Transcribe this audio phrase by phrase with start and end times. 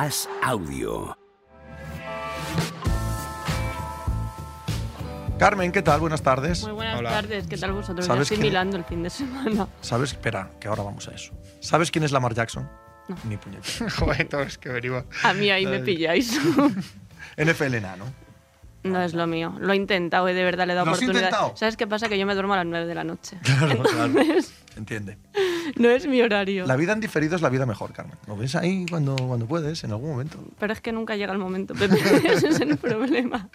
[0.00, 1.16] As Audio.
[5.40, 5.98] Carmen, ¿qué tal?
[5.98, 6.62] Buenas tardes.
[6.62, 7.10] Muy buenas Hola.
[7.10, 8.06] tardes, ¿qué tal vosotros?
[8.06, 9.66] ¿Sabes estoy quién- milando el fin de semana.
[9.80, 10.12] ¿Sabes?
[10.12, 11.32] Espera, que ahora vamos a eso.
[11.60, 12.68] ¿Sabes quién es Lamar Jackson?
[13.08, 13.16] No.
[13.24, 13.90] Ni puñetera.
[13.98, 15.02] Joder, todo es que venimos.
[15.24, 16.38] A mí ahí me pilláis.
[17.36, 18.04] NFL ¿no?
[18.84, 19.56] No es lo mío.
[19.58, 21.24] Lo he intentado y de verdad le he dado ¿Lo has oportunidad.
[21.30, 21.56] intentado?
[21.56, 22.08] ¿Sabes qué pasa?
[22.08, 23.36] Que yo me duermo a las 9 de la noche.
[23.42, 24.12] Claro, claro.
[24.76, 25.18] Entiende.
[25.76, 26.66] no es mi horario.
[26.66, 28.16] La vida en diferido es la vida mejor, Carmen.
[28.26, 30.38] Lo ves ahí cuando, cuando puedes, en algún momento.
[30.58, 31.96] Pero es que nunca llega el momento, Pepe.
[32.32, 33.48] Ese es el problema.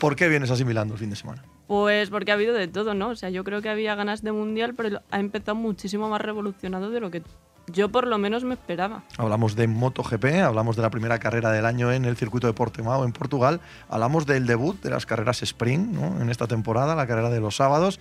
[0.00, 1.44] ¿Por qué vienes asimilando el fin de semana?
[1.66, 3.10] Pues porque ha habido de todo, ¿no?
[3.10, 6.90] O sea, yo creo que había ganas de mundial, pero ha empezado muchísimo más revolucionado
[6.90, 7.22] de lo que
[7.68, 9.04] yo por lo menos me esperaba.
[9.18, 13.04] Hablamos de MotoGP, hablamos de la primera carrera del año en el circuito de Portimao
[13.04, 16.20] en Portugal, hablamos del debut de las carreras sprint ¿no?
[16.20, 18.00] en esta temporada, la carrera de los sábados,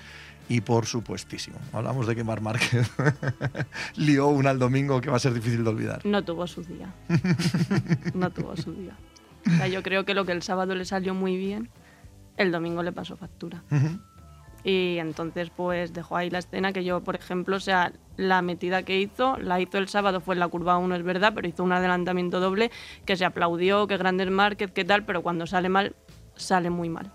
[0.51, 2.91] y por supuestísimo, hablamos de que Mar Márquez
[3.95, 6.05] lió una al domingo que va a ser difícil de olvidar.
[6.05, 6.93] No tuvo su día.
[8.13, 8.97] No tuvo su día.
[9.47, 11.69] O sea, yo creo que lo que el sábado le salió muy bien,
[12.35, 13.63] el domingo le pasó factura.
[14.65, 18.83] Y entonces pues dejó ahí la escena que yo, por ejemplo, o sea, la metida
[18.83, 21.63] que hizo, la hizo el sábado, fue en la curva 1, es verdad, pero hizo
[21.63, 22.71] un adelantamiento doble
[23.05, 25.95] que se aplaudió, que grandes Márquez, que tal, pero cuando sale mal,
[26.35, 27.09] sale muy mal.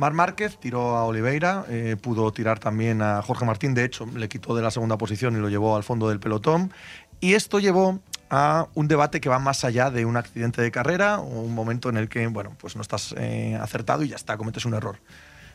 [0.00, 4.30] Mar Márquez tiró a Oliveira, eh, pudo tirar también a Jorge Martín, de hecho le
[4.30, 6.72] quitó de la segunda posición y lo llevó al fondo del pelotón.
[7.20, 11.20] Y esto llevó a un debate que va más allá de un accidente de carrera
[11.20, 14.38] o un momento en el que, bueno, pues no estás eh, acertado y ya está,
[14.38, 14.96] cometes un error.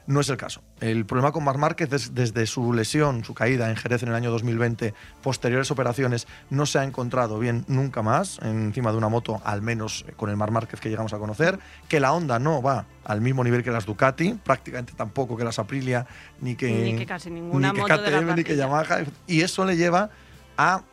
[0.08, 0.62] No es el caso.
[0.82, 4.16] El problema con Mar Márquez es desde su lesión, su caída en Jerez en el
[4.16, 9.42] año 2020, posteriores operaciones, no se ha encontrado bien nunca más encima de una moto,
[9.44, 12.62] al menos eh, con el Mar Márquez que llegamos a conocer, que la Honda no
[12.62, 16.06] va al mismo nivel que las Ducati, prácticamente tampoco que las Aprilia,
[16.40, 18.56] ni que, Ni que casi ninguna ni que moto de la KTM, ni que.
[18.56, 20.10] Yamaha, y eso le lleva
[20.58, 20.84] a,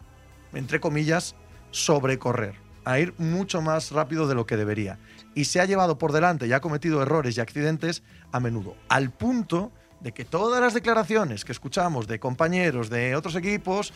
[0.55, 1.35] entre comillas,
[1.71, 4.99] sobrecorrer, a ir mucho más rápido de lo que debería.
[5.35, 8.03] Y se ha llevado por delante y ha cometido errores y accidentes
[8.33, 13.37] a menudo, al punto de que todas las declaraciones que escuchamos de compañeros de otros
[13.37, 13.93] equipos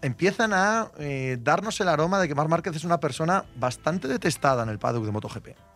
[0.00, 4.62] empiezan a eh, darnos el aroma de que Marc Márquez es una persona bastante detestada
[4.62, 5.73] en el paddock de MotoGP.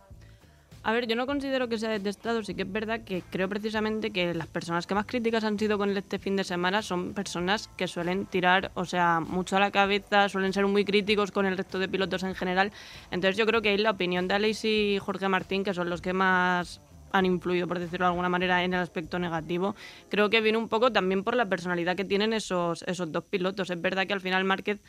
[0.85, 4.11] A ver, yo no considero que sea detestado, sí que es verdad que creo precisamente
[4.11, 7.15] que las personas que más críticas han sido con él este fin de semana son
[7.15, 11.47] personas que suelen tirar, o sea, mucho a la cabeza, suelen ser muy críticos con
[11.47, 12.73] el resto de pilotos en general.
[13.11, 16.01] Entonces yo creo que ahí la opinión de Alex y Jorge Martín, que son los
[16.01, 16.81] que más
[17.13, 19.75] han influido, por decirlo de alguna manera, en el aspecto negativo.
[20.09, 23.71] Creo que viene un poco también por la personalidad que tienen esos, esos dos pilotos.
[23.71, 24.81] Es verdad que al final Márquez,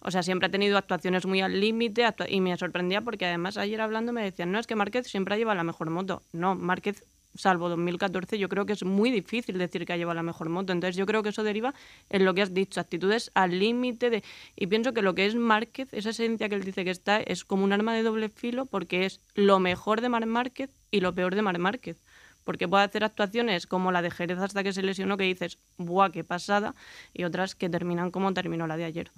[0.00, 3.80] o sea, siempre ha tenido actuaciones muy al límite y me sorprendía porque además ayer
[3.80, 6.22] hablando me decían, no, es que Márquez siempre ha llevado la mejor moto.
[6.32, 7.04] No, Márquez,
[7.38, 10.72] salvo 2014, yo creo que es muy difícil decir que ha llevado la mejor moto.
[10.72, 11.72] Entonces yo creo que eso deriva
[12.10, 14.24] en lo que has dicho, actitudes al límite de...
[14.56, 17.44] Y pienso que lo que es Márquez, esa esencia que él dice que está, es
[17.44, 21.14] como un arma de doble filo porque es lo mejor de Mar Márquez y lo
[21.14, 21.96] peor de Mar Márquez.
[22.44, 26.10] Porque puede hacer actuaciones como la de Jerez hasta que se lesionó, que dices, ¡buah,
[26.10, 26.74] qué pasada!
[27.12, 29.10] Y otras que terminan como terminó la de ayer.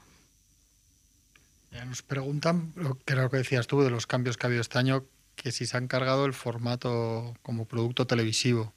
[1.87, 5.05] Nos preguntan, lo que decías tú, de los cambios que ha habido este año,
[5.41, 8.75] que si se han cargado el formato como producto televisivo.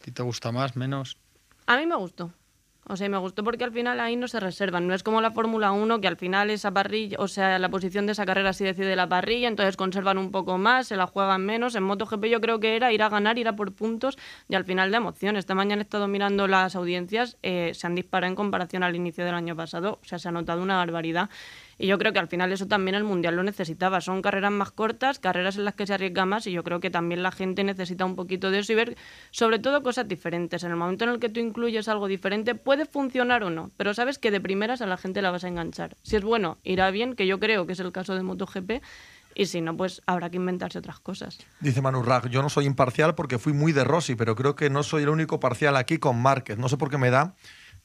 [0.00, 1.18] ¿A te gusta más, menos?
[1.66, 2.32] A mí me gustó.
[2.88, 4.86] O sea, me gustó porque al final ahí no se reservan.
[4.86, 8.06] No es como la Fórmula 1, que al final esa parrilla, o sea, la posición
[8.06, 11.44] de esa carrera sí decide la parrilla, entonces conservan un poco más, se la juegan
[11.44, 11.74] menos.
[11.74, 14.16] En MotoGP yo creo que era ir a ganar, ir a por puntos
[14.48, 15.36] y al final de emoción.
[15.36, 19.24] Esta mañana he estado mirando las audiencias, eh, se han disparado en comparación al inicio
[19.24, 21.28] del año pasado, o sea, se ha notado una barbaridad.
[21.78, 24.00] Y yo creo que al final eso también el Mundial lo necesitaba.
[24.00, 26.90] Son carreras más cortas, carreras en las que se arriesga más y yo creo que
[26.90, 28.96] también la gente necesita un poquito de eso y ver
[29.30, 30.64] sobre todo cosas diferentes.
[30.64, 33.94] En el momento en el que tú incluyes algo diferente puede funcionar o no, pero
[33.94, 35.96] sabes que de primeras a la gente la vas a enganchar.
[36.02, 38.82] Si es bueno, irá bien, que yo creo que es el caso de MotoGP,
[39.36, 41.38] y si no, pues habrá que inventarse otras cosas.
[41.60, 44.70] Dice Manu Rag, yo no soy imparcial porque fui muy de Rossi, pero creo que
[44.70, 46.56] no soy el único parcial aquí con Márquez.
[46.56, 47.34] No sé por qué me da,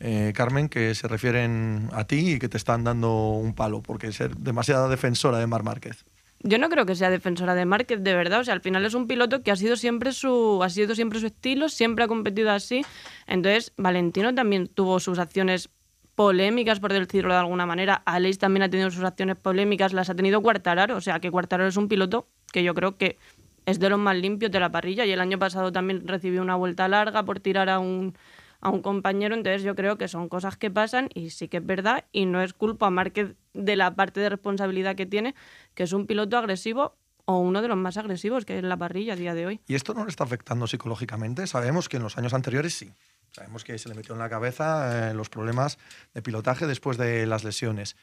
[0.04, 4.12] eh, Carmen, que se refieren a ti y que te están dando un palo, porque
[4.12, 6.06] ser demasiada defensora de Mar Márquez.
[6.44, 8.40] Yo no creo que sea defensora de Márquez, de verdad.
[8.40, 11.20] O sea, al final es un piloto que ha sido siempre su, ha sido siempre
[11.20, 12.84] su estilo, siempre ha competido así.
[13.28, 15.70] Entonces, Valentino también tuvo sus acciones
[16.16, 18.02] polémicas, por decirlo de alguna manera.
[18.06, 20.96] Alex también ha tenido sus acciones polémicas, las ha tenido Cuartararo.
[20.96, 23.20] O sea, que Cuartararo es un piloto que yo creo que
[23.68, 25.06] es de los más limpios de la parrilla.
[25.06, 28.16] Y el año pasado también recibió una vuelta larga por tirar a un,
[28.62, 29.36] a un compañero.
[29.36, 32.06] Entonces yo creo que son cosas que pasan y sí que es verdad.
[32.12, 35.36] Y no es culpa a Márquez de la parte de responsabilidad que tiene,
[35.74, 38.78] que es un piloto agresivo o uno de los más agresivos que hay en la
[38.78, 39.60] parrilla a día de hoy.
[39.68, 41.46] ¿Y esto no le está afectando psicológicamente?
[41.48, 42.92] Sabemos que en los años anteriores sí.
[43.32, 45.78] Sabemos que se le metió en la cabeza eh, los problemas
[46.14, 47.96] de pilotaje después de las lesiones.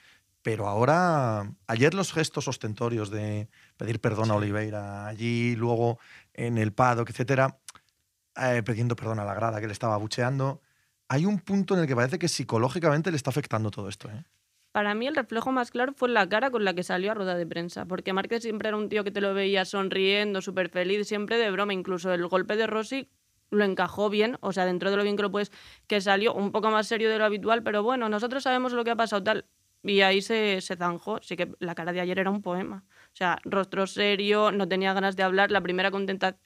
[0.43, 5.99] Pero ahora, ayer los gestos ostentorios de pedir perdón a Oliveira allí, luego
[6.32, 7.58] en el paddock, etcétera,
[8.40, 10.61] eh, pidiendo perdón a la grada que le estaba bucheando.
[11.08, 14.08] Hay un punto en el que parece que psicológicamente le está afectando todo esto.
[14.11, 14.25] ¿eh?
[14.73, 17.35] Para mí el reflejo más claro fue la cara con la que salió a rueda
[17.35, 21.08] de prensa, porque Márquez siempre era un tío que te lo veía sonriendo, súper feliz,
[21.08, 23.08] siempre de broma, incluso el golpe de Rossi
[23.50, 25.50] lo encajó bien, o sea, dentro de lo bien que lo puedes,
[25.87, 28.91] que salió un poco más serio de lo habitual, pero bueno, nosotros sabemos lo que
[28.91, 29.46] ha pasado tal.
[29.88, 32.85] Y ahí se, se zanjó, sí que la cara de ayer era un poema.
[33.14, 35.50] O sea, rostro serio, no tenía ganas de hablar.
[35.50, 35.90] La primera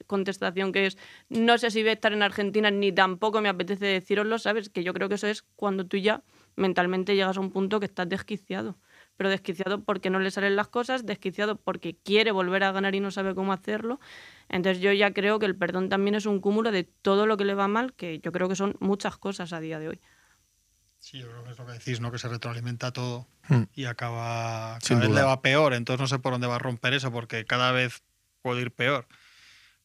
[0.07, 0.97] contestación que es,
[1.27, 4.69] no sé si voy a estar en Argentina, ni tampoco me apetece deciroslo, ¿sabes?
[4.69, 6.23] Que yo creo que eso es cuando tú ya
[6.55, 8.77] mentalmente llegas a un punto que estás desquiciado.
[9.17, 13.01] Pero desquiciado porque no le salen las cosas, desquiciado porque quiere volver a ganar y
[13.01, 13.99] no sabe cómo hacerlo.
[14.47, 17.43] Entonces yo ya creo que el perdón también es un cúmulo de todo lo que
[17.45, 20.01] le va mal, que yo creo que son muchas cosas a día de hoy.
[21.03, 22.13] Sí, yo creo que es lo que decís, ¿no?
[22.13, 23.63] Que se retroalimenta todo hmm.
[23.75, 24.79] y acaba.
[24.87, 27.43] Cada vez le va peor, entonces no sé por dónde va a romper eso, porque
[27.43, 28.03] cada vez
[28.41, 29.05] puede ir peor.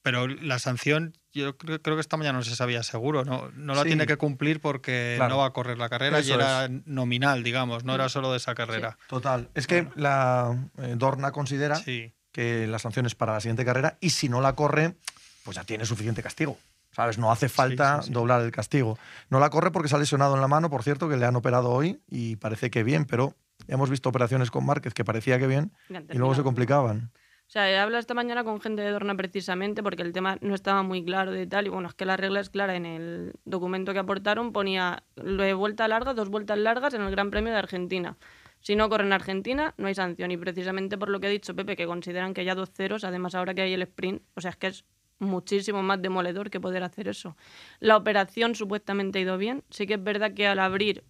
[0.03, 3.83] Pero la sanción, yo creo, que esta mañana no se sabía seguro, no, no la
[3.83, 7.97] tiene que cumplir porque no va a correr la carrera y era nominal, digamos, no
[7.97, 8.11] era hmm.
[8.11, 8.97] solo de esa carrera.
[9.09, 9.51] Total.
[9.55, 11.83] Es que la eh, Dorna considera
[12.31, 14.95] que la sanción es para la siguiente carrera y si no la corre,
[15.43, 16.57] pues ya tiene suficiente castigo.
[16.91, 17.19] ¿Sabes?
[17.19, 18.99] No hace falta doblar el castigo.
[19.31, 21.37] No la corre porque se ha lesionado en la mano, por cierto, que le han
[21.37, 23.35] operado hoy y parece que bien, pero
[23.67, 27.13] hemos visto operaciones con Márquez que parecía que bien y luego se complicaban.
[27.49, 30.55] O sea, he hablado esta mañana con gente de Dorna precisamente porque el tema no
[30.55, 31.67] estaba muy claro de tal.
[31.67, 32.77] Y bueno, es que la regla es clara.
[32.77, 37.11] En el documento que aportaron ponía lo de vuelta larga, dos vueltas largas en el
[37.11, 38.19] Gran Premio de Argentina.
[38.61, 40.31] Si no corre en Argentina, no hay sanción.
[40.31, 43.35] Y precisamente por lo que ha dicho Pepe, que consideran que ya dos ceros, además
[43.35, 44.85] ahora que hay el sprint, o sea, es que es
[45.19, 47.37] muchísimo más demoledor que poder hacer eso.
[47.81, 49.65] La operación supuestamente ha ido bien.
[49.71, 51.05] Sí que es verdad que al abrir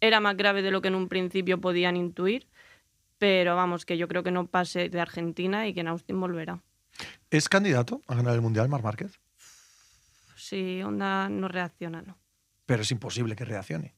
[0.00, 2.48] era más grave de lo que en un principio podían intuir,
[3.18, 6.60] pero vamos, que yo creo que no pase de Argentina y que en Austin volverá.
[7.30, 9.18] ¿Es candidato a ganar el Mundial, Mar Márquez?
[10.36, 12.18] Sí, Honda no reacciona, ¿no?
[12.66, 13.94] Pero es imposible que reaccione.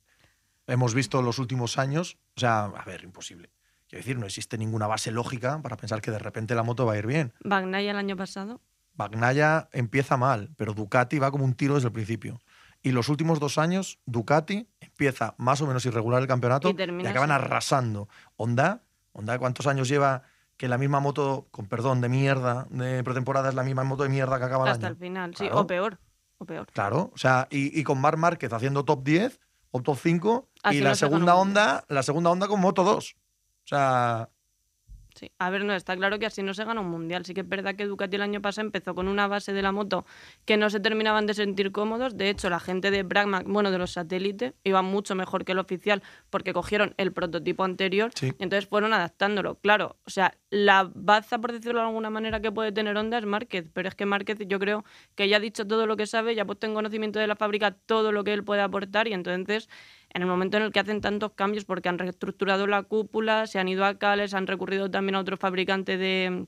[0.67, 3.51] Hemos visto los últimos años, o sea, a ver, imposible.
[3.89, 6.95] Quiero decir, no existe ninguna base lógica para pensar que de repente la moto va
[6.95, 7.33] a ir bien.
[7.41, 8.61] Bagnaya el año pasado.
[8.97, 12.41] Bagnaya empieza mal, pero Ducati va como un tiro desde el principio.
[12.83, 17.31] Y los últimos dos años, Ducati empieza más o menos irregular el campeonato y, acaban
[17.31, 18.09] arrasando.
[18.37, 18.83] Honda,
[19.13, 20.23] Honda, ¿cuántos años lleva
[20.57, 24.09] que la misma moto, con perdón, de mierda, de pretemporada, es la misma moto de
[24.09, 25.99] mierda que acaba el Hasta el final, sí, o peor,
[26.39, 26.67] o peor.
[26.73, 29.41] Claro, o sea, y, con Mar Márquez haciendo top 10
[29.71, 33.17] o top 5 y la segunda onda, la segunda onda con moto 2.
[33.17, 34.31] O sea,
[35.17, 37.25] Sí, a ver, no, está claro que así no se gana un mundial.
[37.25, 39.73] Sí que es verdad que Ducati el año pasado empezó con una base de la
[39.73, 40.05] moto
[40.45, 42.19] que no se terminaban de sentir cómodos.
[42.19, 45.59] De hecho, la gente de Bragma, bueno, de los satélites, iba mucho mejor que el
[45.59, 49.55] oficial porque cogieron el prototipo anterior y entonces fueron adaptándolo.
[49.55, 53.25] Claro, o sea, la baza, por decirlo de alguna manera, que puede tener Honda es
[53.25, 54.85] Márquez, pero es que Márquez yo creo
[55.15, 57.37] que ya ha dicho todo lo que sabe, ya ha puesto en conocimiento de la
[57.37, 59.71] fábrica todo lo que él puede aportar y entonces
[60.17, 63.59] en el momento en el que hacen tantos cambios porque han reestructurado la cúpula, se
[63.59, 66.47] han ido a Cales, han recurrido también a otro fabricante de,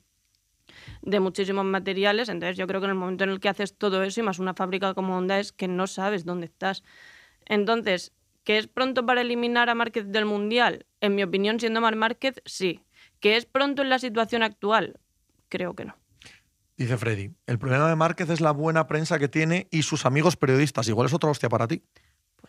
[1.03, 2.31] de muchísimos materiales.
[2.31, 4.39] Entonces yo creo que en el momento en el que haces todo eso y más
[4.39, 6.83] una fábrica como Honda es que no sabes dónde estás.
[7.45, 10.87] Entonces, ¿que es pronto para eliminar a Márquez del Mundial?
[11.03, 12.81] En mi opinión, siendo Mar Márquez, sí.
[13.21, 14.99] ¿Que es pronto en la situación actual?
[15.51, 15.95] Creo que no.
[16.79, 20.37] Dice Freddy, el problema de Márquez es la buena prensa que tiene y sus amigos
[20.37, 20.89] periodistas.
[20.89, 21.83] Igual es otra hostia para ti.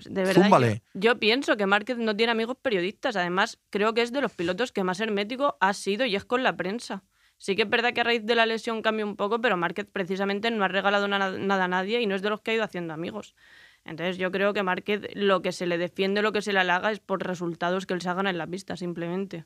[0.02, 3.18] Pues de verdad, yo, pienso que Márquez no tiene amigos periodistas.
[3.18, 6.42] Además, creo que es de los pilotos que más hermético ha sido y es con
[6.42, 7.04] la prensa.
[7.38, 9.88] Sí que es verdad que a raíz de la lesión cambia un poco, pero Márquez
[9.92, 12.64] precisamente no ha regalado nada a nadie y no es de los que ha ido
[12.64, 13.36] haciendo amigos.
[13.84, 16.94] Entonces yo creo que Márquez lo que se le defiende, lo que se le halaga
[16.94, 19.44] es por resultados que él se hagan en la pista, simplemente.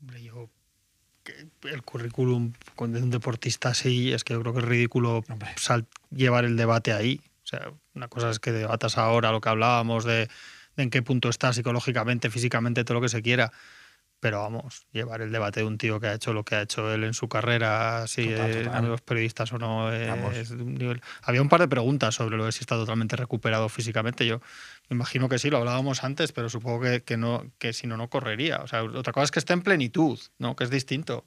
[0.00, 0.48] Hombre, yo
[1.64, 5.24] el currículum de un deportista así es que yo creo que es ridículo
[6.10, 7.20] llevar el debate ahí.
[7.50, 10.28] Sea, una cosa es que debatas ahora lo que hablábamos de,
[10.76, 13.50] en qué punto está psicológicamente, físicamente, todo lo que se quiera.
[14.20, 16.92] Pero vamos, llevar el debate de un tío que ha hecho lo que ha hecho
[16.92, 21.00] él en su carrera, si total, amigos periodistas o no, es un nivel.
[21.22, 24.26] Había un par de preguntas sobre lo de si está totalmente recuperado físicamente.
[24.26, 24.40] Yo
[24.88, 27.96] me imagino que sí, lo hablábamos antes, pero supongo que, que, no, que si no,
[27.96, 28.58] no correría.
[28.58, 30.54] O sea, otra cosa es que esté en plenitud, ¿no?
[30.54, 31.24] que es distinto.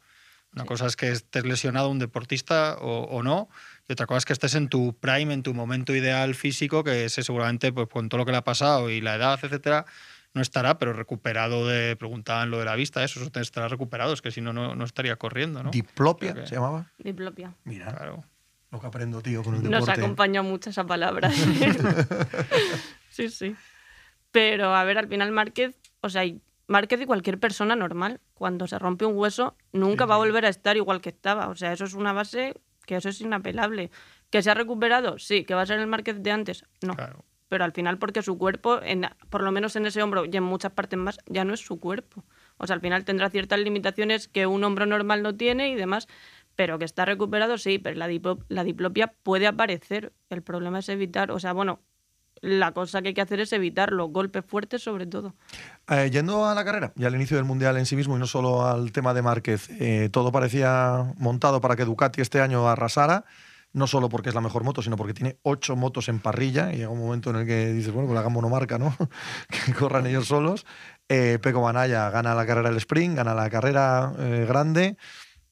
[0.53, 3.49] Una cosa es que estés lesionado un deportista o, o no,
[3.87, 7.05] y otra cosa es que estés en tu prime, en tu momento ideal físico, que
[7.05, 9.85] ese seguramente, pues con todo lo que le ha pasado y la edad, etcétera,
[10.33, 11.95] no estará, pero recuperado de.
[11.95, 15.15] Preguntaban lo de la vista, eso, eso estará recuperado, es que si no, no estaría
[15.17, 15.71] corriendo, ¿no?
[15.71, 16.87] ¿Diplopia se llamaba?
[16.97, 17.53] Diplopia.
[17.65, 17.93] Mira.
[17.93, 18.23] Claro.
[18.71, 19.85] Lo que aprendo, tío, con el deporte.
[19.85, 21.29] Nos acompaña mucho esa palabra.
[23.09, 23.55] sí, sí.
[24.31, 26.23] Pero, a ver, al final Márquez, o sea,
[26.65, 30.49] Márquez y cualquier persona normal, cuando se rompe un hueso, nunca va a volver a
[30.49, 31.49] estar igual que estaba.
[31.49, 33.91] O sea, eso es una base que eso es inapelable.
[34.29, 35.19] ¿Que se ha recuperado?
[35.19, 35.45] Sí.
[35.45, 36.65] ¿Que va a ser el Márquez de antes?
[36.81, 36.95] No.
[36.95, 37.23] Claro.
[37.49, 40.43] Pero al final porque su cuerpo, en, por lo menos en ese hombro y en
[40.43, 42.23] muchas partes más, ya no es su cuerpo.
[42.57, 46.07] O sea, al final tendrá ciertas limitaciones que un hombro normal no tiene y demás,
[46.55, 50.13] pero que está recuperado, sí, pero la, dipo- la diplopia puede aparecer.
[50.31, 51.79] El problema es evitar, o sea, bueno,
[52.43, 55.33] la cosa que hay que hacer es evitar los golpes fuertes sobre todo.
[55.89, 58.27] Eh, yendo a la carrera y al inicio del Mundial en sí mismo y no
[58.27, 63.23] solo al tema de Márquez, eh, todo parecía montado para que Ducati este año arrasara,
[63.71, 66.77] no solo porque es la mejor moto, sino porque tiene ocho motos en parrilla y
[66.77, 68.93] llega un momento en el que dices, bueno, pues hagan monomarca, ¿no?
[69.65, 70.65] que corran ellos solos.
[71.07, 74.97] Eh, Peco Banaya gana la carrera del sprint, gana la carrera eh, grande.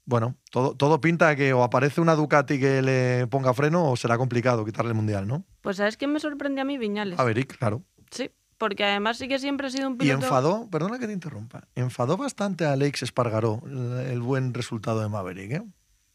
[0.06, 4.18] Bueno, todo, todo pinta que o aparece una Ducati que le ponga freno o será
[4.18, 5.46] complicado quitarle el Mundial, ¿no?
[5.62, 6.78] Pues ¿sabes quién me sorprende a mí?
[6.78, 7.20] Viñales.
[7.20, 7.84] A Veric, claro.
[8.10, 10.26] Sí, porque además sí que siempre ha sido un Y piloto...
[10.26, 15.52] enfadó, perdona que te interrumpa, enfadó bastante a Alex Espargaró el, buen resultado de Maverick.
[15.52, 15.64] ¿eh?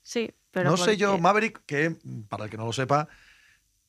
[0.02, 1.96] Sí, pero no sé yo, Maverick, que
[2.28, 3.08] para el que no lo sepa,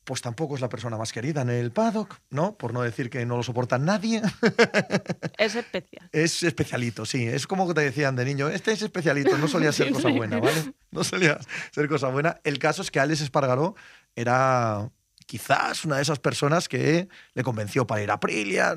[0.08, 2.56] pues tampoco es la persona más querida en el paddock, ¿no?
[2.56, 4.22] Por no decir que no lo soporta nadie.
[5.36, 6.08] Es especial.
[6.12, 7.26] es especialito, sí.
[7.26, 10.72] Es como te decían de niño, este es especialito, no solía ser cosa buena, ¿vale?
[10.90, 11.38] No solía
[11.72, 12.40] ser cosa buena.
[12.42, 13.76] El caso es que Alex Espargaró
[14.16, 14.90] era
[15.26, 18.76] quizás una de esas personas que le convenció para ir a Aprilia.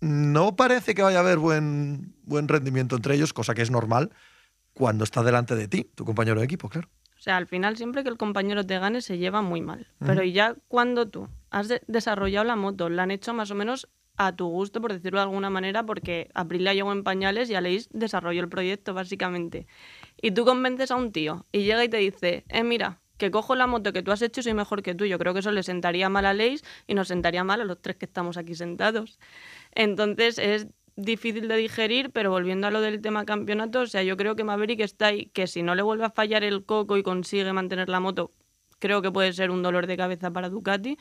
[0.00, 4.12] No parece que vaya a haber buen, buen rendimiento entre ellos, cosa que es normal
[4.72, 6.88] cuando está delante de ti, tu compañero de equipo, claro.
[7.24, 9.86] O sea, al final siempre que el compañero te gane se lleva muy mal.
[10.00, 10.08] Ujú.
[10.08, 13.88] Pero ya cuando tú has de- desarrollado la moto, la han hecho más o menos
[14.18, 17.88] a tu gusto, por decirlo de alguna manera, porque Aprilia llegó en pañales y Aleix
[17.94, 19.66] desarrolló el proyecto, básicamente.
[20.20, 23.54] Y tú convences a un tío y llega y te dice, eh, mira, que cojo
[23.54, 25.06] la moto que tú has hecho y soy mejor que tú.
[25.06, 27.80] Yo creo que eso le sentaría mal a Aleix y nos sentaría mal a los
[27.80, 29.18] tres que estamos aquí sentados.
[29.74, 30.66] Entonces es
[30.96, 34.44] difícil de digerir, pero volviendo a lo del tema campeonato, o sea, yo creo que
[34.44, 37.88] Maverick está ahí, que si no le vuelve a fallar el coco y consigue mantener
[37.88, 38.30] la moto,
[38.78, 40.98] creo que puede ser un dolor de cabeza para Ducati.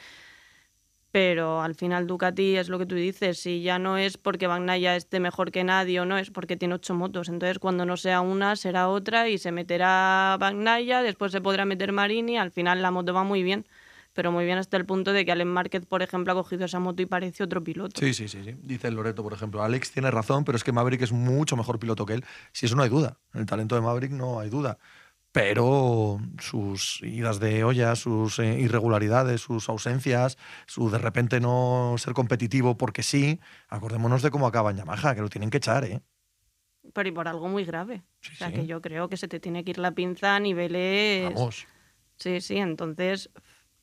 [1.12, 4.96] Pero al final Ducati es lo que tú dices, si ya no es porque Bagnaia
[4.96, 7.30] esté mejor que nadie o no, es porque tiene ocho motos.
[7.30, 11.92] Entonces cuando no sea una, será otra y se meterá Bagnaia, después se podrá meter
[11.92, 13.68] Marini, al final la moto va muy bien.
[14.13, 16.79] Pero muy bien hasta el punto de que Allen Márquez, por ejemplo, ha cogido esa
[16.79, 18.00] moto y parece otro piloto.
[18.00, 18.55] Sí, sí, sí, sí.
[18.62, 19.63] Dice el Loreto, por ejemplo.
[19.63, 22.25] Alex tiene razón, pero es que Maverick es mucho mejor piloto que él.
[22.51, 23.17] Si eso no hay duda.
[23.34, 24.77] En el talento de Maverick no hay duda.
[25.32, 32.13] Pero sus idas de olla, sus eh, irregularidades, sus ausencias, su de repente no ser
[32.13, 36.01] competitivo porque sí, acordémonos de cómo acaba en Yamaha, que lo tienen que echar, ¿eh?
[36.93, 38.03] Pero y por algo muy grave.
[38.22, 38.53] Sí, o sea, sí.
[38.53, 41.34] que yo creo que se te tiene que ir la pinza a niveles...
[41.34, 41.65] Vamos.
[42.17, 43.32] Sí, sí, entonces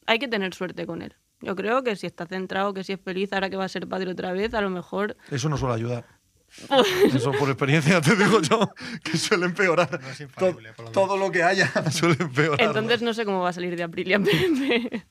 [0.07, 1.15] hay que tener suerte con él.
[1.41, 3.87] Yo creo que si está centrado, que si es feliz, ahora que va a ser
[3.89, 5.17] padre otra vez, a lo mejor...
[5.31, 6.05] Eso no suele ayudar.
[7.15, 8.73] Eso por experiencia te digo yo,
[9.05, 10.01] que suele empeorar.
[10.03, 10.93] No es To- infalible, por lo menos.
[10.93, 12.61] todo lo que haya suele empeorar.
[12.61, 15.05] Entonces no sé cómo va a salir de Aprilia Pepe.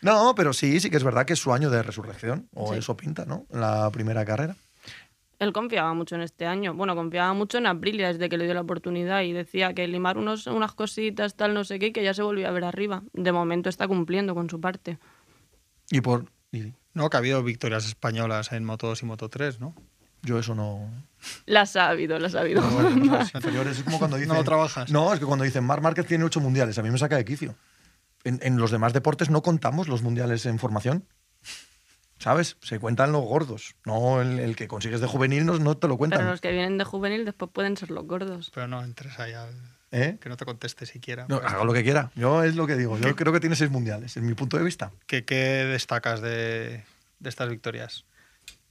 [0.00, 2.78] No, pero sí, sí que es verdad que es su año de resurrección, o Sí.
[2.78, 3.46] eso pinta, ¿no?
[3.50, 4.56] En la primera carrera.
[5.40, 6.74] Él confiaba mucho en este año.
[6.74, 10.18] Bueno, confiaba mucho en Aprilia desde que le dio la oportunidad y decía que limar
[10.18, 13.02] unos, unas cositas, tal, no sé qué, y que ya se volvía a ver arriba.
[13.14, 14.98] De momento está cumpliendo con su parte.
[15.90, 16.26] Y por.
[16.52, 19.74] y No, que ha habido victorias españolas en Moto 2 y Moto 3, ¿no?
[20.22, 20.90] Yo eso no.
[21.46, 22.60] Las ha habido, las ha habido.
[22.60, 23.14] no, bueno.
[23.16, 24.28] Es como cuando dicen.
[24.28, 24.90] No lo trabajas.
[24.90, 27.24] No, es que cuando dicen Mar Márquez tiene ocho mundiales, a mí me saca de
[27.24, 27.54] quicio.
[28.24, 31.06] En, en los demás deportes no contamos los mundiales en formación.
[32.20, 32.56] ¿Sabes?
[32.60, 33.74] Se cuentan los gordos.
[33.84, 36.20] No el, el que consigues de juvenil no, no te lo cuentan.
[36.20, 38.52] Pero los que vienen de juvenil después pueden ser los gordos.
[38.54, 39.50] Pero no entres ahí al...
[39.90, 40.18] ¿Eh?
[40.20, 41.26] Que no te conteste siquiera.
[41.28, 42.12] No, Pues, haga lo que quiera.
[42.14, 42.96] Yo es lo que digo.
[42.98, 44.92] Yo creo que tiene seis mundiales, en mi punto de vista.
[45.06, 45.34] ¿Qué, qué
[45.64, 46.84] destacas de,
[47.18, 48.04] de estas victorias?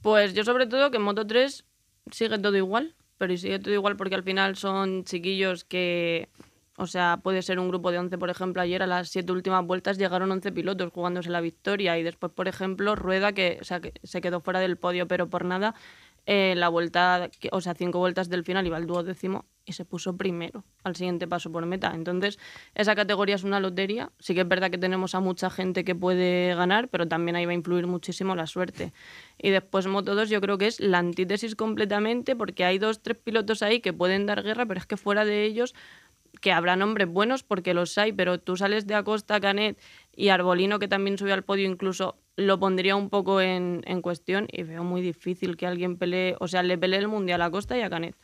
[0.02, 1.66] Pues yo sobre todo que en Moto 3
[2.12, 6.30] sigue todo igual, pero y sigue todo igual porque al final son chiquillos que,
[6.80, 9.66] o sea, puede ser un grupo de 11, por ejemplo, ayer a las siete últimas
[9.66, 13.82] vueltas llegaron 11 pilotos jugándose la victoria y después, por ejemplo, Rueda que, o sea,
[13.82, 15.76] que se quedó fuera del podio, pero por nada,
[16.26, 20.16] eh, la vuelta, o sea, cinco vueltas del final iba al duodécimo y se puso
[20.16, 21.92] primero al siguiente paso por meta.
[21.94, 22.40] Entonces,
[22.76, 24.12] esa categoría es una lotería.
[24.20, 27.46] Sí que es verdad que tenemos a mucha gente que puede ganar, pero también ahí
[27.46, 28.94] va a influir muchísimo la suerte.
[29.38, 33.18] Y después Moto 2 yo creo que es la antítesis completamente porque hay dos, tres
[33.18, 35.74] pilotos ahí que pueden dar guerra, pero es que fuera de ellos
[36.42, 39.78] que habrá nombres buenos porque los hay, pero tú sales de Acosta, Canet
[40.16, 44.48] y Arbolino, que también subió al podio, incluso lo pondría un poco en, en cuestión
[44.52, 47.78] y veo muy difícil que alguien pelee, o sea, le pelee el mundial a Acosta
[47.78, 48.16] y a Canet.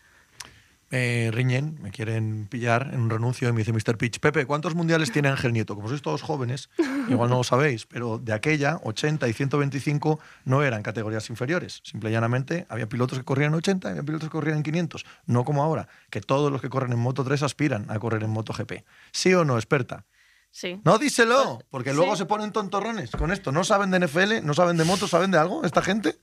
[0.91, 3.97] Me riñen, me quieren pillar en un renuncio y me dice Mr.
[3.97, 5.75] Pitch, Pepe, ¿cuántos mundiales tiene Ángel Nieto?
[5.75, 6.69] Como sois todos jóvenes,
[7.09, 11.81] igual no lo sabéis, pero de aquella, 80 y 125 no eran categorías inferiores.
[11.83, 14.63] Simple y llanamente había pilotos que corrían en 80 y había pilotos que corrían en
[14.63, 15.05] 500.
[15.25, 18.29] No como ahora, que todos los que corren en Moto 3 aspiran a correr en
[18.29, 18.83] MotoGP.
[19.11, 20.05] ¿Sí o no, experta?
[20.51, 20.79] Sí.
[20.85, 21.95] No, díselo, porque Sí.
[21.97, 23.51] luego se ponen tontorrones con esto.
[23.51, 24.41] ¿No saben de NFL?
[24.45, 25.09] ¿No saben de motos?
[25.09, 26.15] ¿Saben de algo esta gente?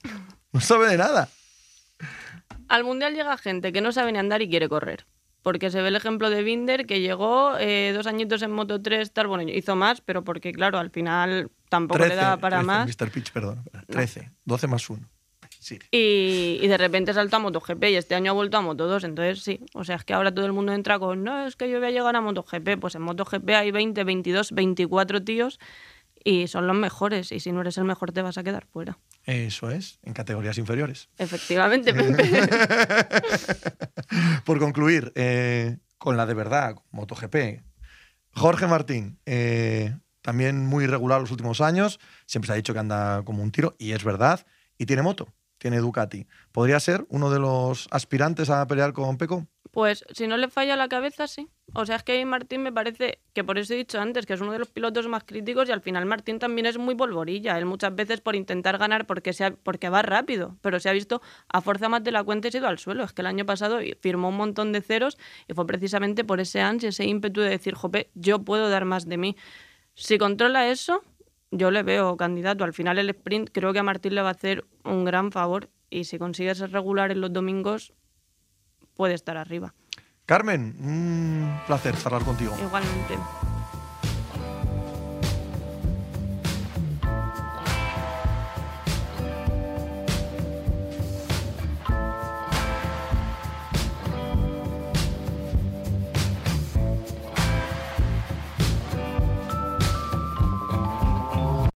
[0.53, 1.29] No sabe de nada.
[2.73, 5.05] Al mundial llega gente que no sabe ni andar y quiere correr.
[5.43, 9.13] Porque se ve el ejemplo de Binder, que llegó eh, dos añitos en Moto 3,
[9.13, 12.67] tal, bueno, hizo más, pero porque, claro, al final tampoco 13, le daba para 13,
[12.67, 12.89] más.
[12.89, 13.11] Mr.
[13.11, 13.63] Pitch, perdón.
[13.89, 15.07] 13, 12 más 1.
[15.59, 15.81] Sí.
[15.91, 19.05] Y, y de repente saltó a MotoGP y este año ha vuelto a Moto 2,
[19.05, 19.61] entonces sí.
[19.75, 21.89] O sea, es que ahora todo el mundo entra con, no, es que yo voy
[21.89, 22.81] a llegar a MotoGP.
[22.81, 25.61] Pues en MotoGP hay 20, 22, 24 tíos
[26.25, 27.33] y son los mejores.
[27.33, 28.97] Y si no eres el mejor te vas a quedar fuera.
[29.25, 31.09] Eso es, en categorías inferiores.
[31.19, 31.95] Efectivamente.
[34.45, 37.63] Por concluir, eh, con la de verdad, MotoGP.
[38.35, 43.23] Jorge Martín, eh, también muy irregular los últimos años, siempre se ha dicho que anda
[43.25, 44.45] como un tiro, y es verdad,
[44.79, 46.27] y tiene moto, tiene Ducati.
[46.51, 49.47] ¿Podría ser uno de los aspirantes a pelear con Peco?
[49.71, 51.49] Pues si no le falla la cabeza, sí.
[51.75, 54.41] O sea, es que Martín me parece que por eso he dicho antes que es
[54.43, 57.57] uno de los pilotos más críticos y al final Martín también es muy polvorilla.
[57.57, 60.93] Él muchas veces por intentar ganar porque, se ha- porque va rápido, pero se ha
[60.93, 63.05] visto a fuerza más de la cuenta y se ha ido al suelo.
[63.05, 65.17] Es que el año pasado firmó un montón de ceros
[65.49, 69.09] y fue precisamente por ese ansia, ese ímpetu de decir, jope, yo puedo dar más
[69.09, 69.37] de mí.
[69.95, 71.03] Si controla eso,
[71.51, 72.65] yo le veo candidato.
[72.65, 75.71] Al final el sprint creo que a Martín le va a hacer un gran favor
[75.89, 77.95] y si consigue ser regular en los domingos,
[78.95, 79.75] puede estar arriba.
[80.27, 82.57] Carmen, un placer charlar contigo.
[82.63, 83.19] Igualmente.